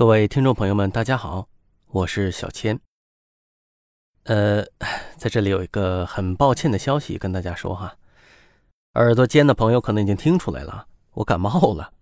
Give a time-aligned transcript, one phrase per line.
[0.00, 1.46] 各位听众朋友们，大家好，
[1.88, 2.80] 我是小千。
[4.22, 4.64] 呃，
[5.18, 7.94] 在这里有一个很抱歉的消息跟大家说哈，
[8.94, 11.92] 耳朵尖的朋友可能已经听出来了，我感冒了。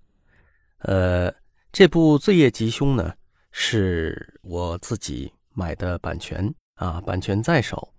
[0.83, 1.35] 呃，
[1.73, 3.13] 这部《罪业吉凶》呢，
[3.51, 7.93] 是我自己买的版权啊，版权在手，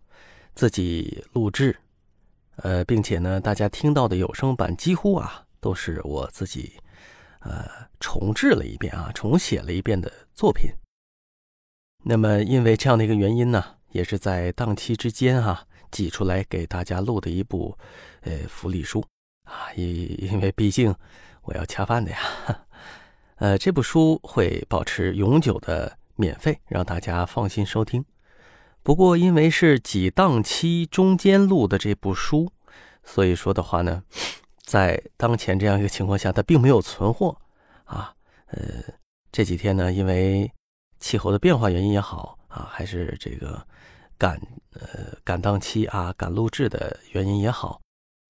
[0.55, 1.75] 自己录制，
[2.55, 6.79] 呃，并且呢，大家听到的有声版几乎啊都是我自己。
[7.39, 10.69] 呃，重制了一遍啊，重写了一遍的作品。
[12.03, 17.77] 那么，因为这样的一个原因呢，也是在档期之间哈挤出来给大家录的一部
[18.21, 19.05] 呃福利书
[19.43, 19.87] 啊，因
[20.23, 20.93] 因为毕竟
[21.43, 22.19] 我要恰饭的呀。
[23.35, 28.03] 呃，这部书会保持永久的免费，让大家放心收听。
[28.83, 32.51] 不过，因为是挤档期中间录的这部书，
[33.03, 34.03] 所以说的话呢。
[34.69, 37.35] 在当前这样一个情况下，它并没有存货
[37.85, 38.13] 啊。
[38.51, 38.83] 呃，
[39.31, 40.51] 这几天呢，因为
[40.99, 43.65] 气候的变化原因也好啊，还是这个
[44.15, 44.39] 赶
[44.73, 47.81] 呃赶档期啊、赶录制的原因也好，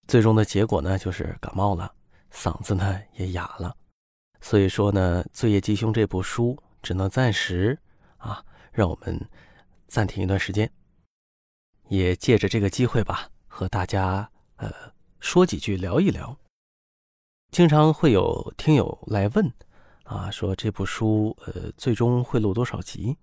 [0.07, 1.91] 最终的结果呢，就是感冒了，
[2.31, 3.75] 嗓子呢也哑了。
[4.39, 7.77] 所以说呢，《罪业吉凶》这部书只能暂时
[8.15, 9.19] 啊，让我们
[9.89, 10.71] 暂停一段时间。
[11.89, 14.71] 也借着这个机会吧，和大家呃。
[15.19, 16.37] 说几句，聊一聊。
[17.51, 19.51] 经常会有听友来问，
[20.03, 23.17] 啊，说这部书，呃，最终会录多少集？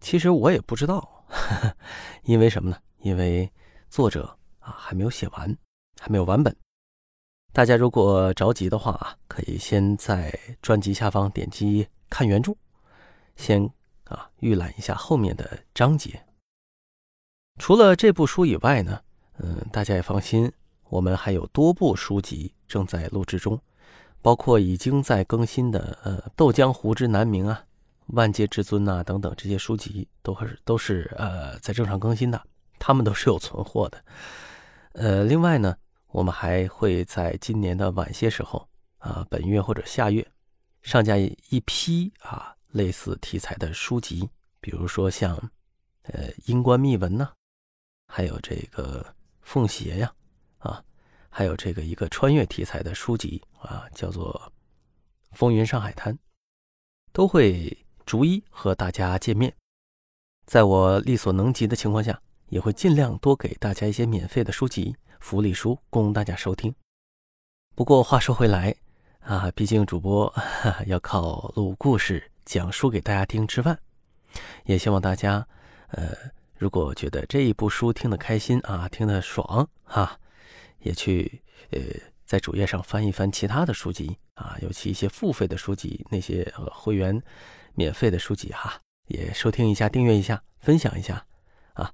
[0.00, 1.26] 其实我也不知道，
[2.24, 2.78] 因为什么呢？
[3.00, 3.50] 因为
[3.88, 5.56] 作者啊还没有写完，
[6.00, 6.54] 还没有完本。
[7.52, 12.56] 大家如果着急的话啊，可以先在专辑下方点击看原著，
[13.36, 13.70] 先
[14.04, 16.24] 啊预览一下后面的章节。
[17.60, 19.02] 除了这部书以外呢，
[19.38, 20.52] 嗯，大家也放心。
[20.88, 23.60] 我们还有多部书籍正在录制中，
[24.22, 27.62] 包括已经在更新的呃《斗江湖之南冥》啊、
[28.14, 32.42] 《万界至尊》呐等等这些书籍，都是都是呃在正常更新的，
[32.78, 34.02] 他们都是有存货的。
[34.92, 35.76] 呃，另外呢，
[36.08, 38.66] 我们还会在今年的晚些时候
[38.98, 40.26] 啊，本月或者下月
[40.82, 44.28] 上架一批啊类似题材的书籍，
[44.60, 45.36] 比如说像
[46.02, 47.30] 呃《阴关秘闻》呐，
[48.06, 49.02] 还有这个
[49.42, 50.10] 《凤邪》呀。
[50.58, 50.82] 啊，
[51.28, 54.52] 还有这个一个穿越题材的书籍啊，叫做
[55.36, 56.14] 《风云上海滩》，
[57.12, 57.76] 都会
[58.06, 59.54] 逐一和大家见面。
[60.46, 66.74] 在我力所能及的情况下，也会尽量多给大家一些免费的书籍、福利书供大家收听。
[67.74, 68.74] 不过话说回来
[69.20, 73.78] 啊，毕竟主播哈要靠录故事、讲书给大家听吃饭，
[74.64, 75.46] 也希望大家
[75.88, 76.12] 呃，
[76.56, 80.18] 如果觉得这一部书听得开心啊，听得爽哈。
[80.80, 81.80] 也去呃，
[82.24, 87.22] 在主页上翻一翻其他的书籍啊，尤其一些付费的书籍，那些会员
[87.74, 91.26] 免费的书籍哈，也收听一下，订阅一下，分享一下
[91.74, 91.92] 啊！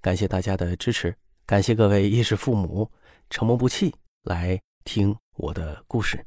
[0.00, 2.90] 感谢大家的支持，感谢各位衣食父母
[3.30, 6.24] 承蒙不弃来听我的故事。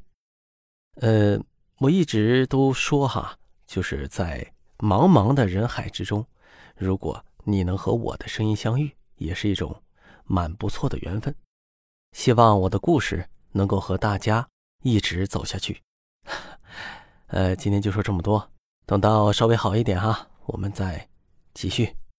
[0.96, 1.38] 呃，
[1.78, 6.26] 我一直都说哈，就是在茫茫的人海之中，
[6.76, 9.82] 如果你能和我的声音相遇，也是一种
[10.24, 11.34] 蛮不错的缘分。
[12.18, 14.48] 希望我的故事能够和大家
[14.82, 15.80] 一直走下去。
[17.28, 18.50] 呃，今天就说这么多，
[18.86, 21.08] 等到稍微好一点哈，我们再
[21.54, 21.94] 继续。